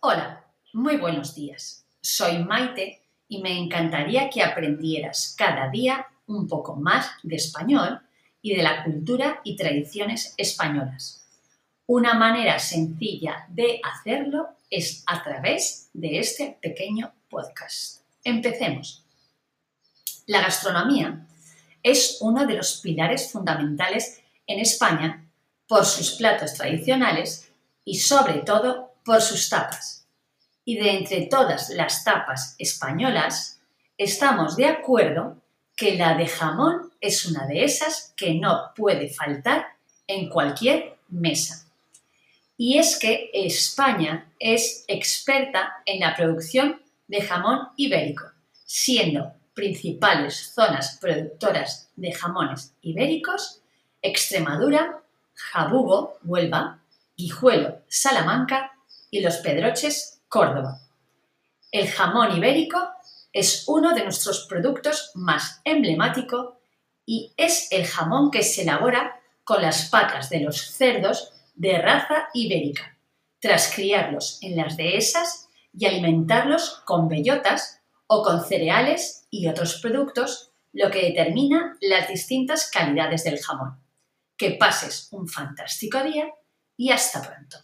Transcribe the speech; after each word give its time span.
Hola, 0.00 0.44
muy 0.74 0.98
buenos 0.98 1.34
días. 1.34 1.86
Soy 2.02 2.44
Maite 2.44 3.02
y 3.28 3.40
me 3.40 3.58
encantaría 3.58 4.28
que 4.28 4.42
aprendieras 4.42 5.34
cada 5.36 5.70
día 5.70 6.06
un 6.26 6.46
poco 6.46 6.76
más 6.76 7.10
de 7.22 7.36
español 7.36 8.02
y 8.42 8.54
de 8.54 8.62
la 8.62 8.84
cultura 8.84 9.40
y 9.42 9.56
tradiciones 9.56 10.34
españolas. 10.36 11.26
Una 11.86 12.14
manera 12.14 12.58
sencilla 12.58 13.46
de 13.48 13.80
hacerlo 13.82 14.50
es 14.68 15.02
a 15.06 15.22
través 15.22 15.88
de 15.94 16.18
este 16.18 16.58
pequeño 16.60 17.12
podcast. 17.30 18.02
Empecemos. 18.22 19.02
La 20.26 20.42
gastronomía 20.42 21.26
es 21.82 22.18
uno 22.20 22.46
de 22.46 22.54
los 22.54 22.80
pilares 22.82 23.32
fundamentales 23.32 24.22
en 24.46 24.60
España 24.60 25.26
por 25.66 25.86
sus 25.86 26.12
platos 26.12 26.52
tradicionales 26.52 27.50
y 27.84 27.98
sobre 27.98 28.40
todo 28.40 28.95
por 29.06 29.22
sus 29.22 29.48
tapas. 29.48 30.04
Y 30.64 30.76
de 30.76 30.90
entre 30.96 31.26
todas 31.26 31.70
las 31.70 32.04
tapas 32.04 32.56
españolas, 32.58 33.60
estamos 33.96 34.56
de 34.56 34.66
acuerdo 34.66 35.40
que 35.76 35.96
la 35.96 36.14
de 36.16 36.26
jamón 36.26 36.92
es 37.00 37.24
una 37.24 37.46
de 37.46 37.64
esas 37.64 38.12
que 38.16 38.34
no 38.34 38.72
puede 38.74 39.08
faltar 39.08 39.66
en 40.08 40.28
cualquier 40.28 40.96
mesa. 41.08 41.68
Y 42.58 42.78
es 42.78 42.98
que 42.98 43.30
España 43.32 44.32
es 44.40 44.84
experta 44.88 45.74
en 45.84 46.00
la 46.00 46.16
producción 46.16 46.82
de 47.06 47.22
jamón 47.22 47.68
ibérico, 47.76 48.24
siendo 48.64 49.34
principales 49.54 50.52
zonas 50.54 50.98
productoras 51.00 51.90
de 51.96 52.12
jamones 52.12 52.74
ibéricos 52.82 53.62
Extremadura, 54.02 55.02
Jabugo, 55.34 56.18
Huelva, 56.24 56.80
Guijuelo, 57.16 57.80
Salamanca 57.88 58.75
y 59.16 59.20
Los 59.20 59.38
Pedroches, 59.38 60.20
Córdoba. 60.28 60.80
El 61.72 61.88
jamón 61.88 62.36
ibérico 62.36 62.78
es 63.32 63.64
uno 63.66 63.94
de 63.94 64.04
nuestros 64.04 64.46
productos 64.46 65.10
más 65.14 65.62
emblemáticos 65.64 66.54
y 67.06 67.32
es 67.36 67.68
el 67.72 67.86
jamón 67.86 68.30
que 68.30 68.42
se 68.42 68.62
elabora 68.62 69.20
con 69.42 69.62
las 69.62 69.88
patas 69.88 70.28
de 70.28 70.40
los 70.40 70.60
cerdos 70.60 71.32
de 71.54 71.78
raza 71.78 72.28
ibérica, 72.34 72.98
tras 73.40 73.72
criarlos 73.74 74.38
en 74.42 74.56
las 74.56 74.76
dehesas 74.76 75.48
y 75.72 75.86
alimentarlos 75.86 76.82
con 76.84 77.08
bellotas 77.08 77.80
o 78.06 78.22
con 78.22 78.44
cereales 78.44 79.26
y 79.30 79.48
otros 79.48 79.80
productos, 79.80 80.50
lo 80.72 80.90
que 80.90 81.10
determina 81.10 81.78
las 81.80 82.08
distintas 82.08 82.70
calidades 82.70 83.24
del 83.24 83.38
jamón. 83.38 83.80
Que 84.36 84.52
pases 84.52 85.08
un 85.12 85.26
fantástico 85.26 86.02
día 86.02 86.26
y 86.76 86.90
hasta 86.90 87.22
pronto. 87.22 87.56